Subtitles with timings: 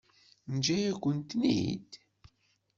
[0.45, 1.89] Teǧǧa-yakent-ten-id?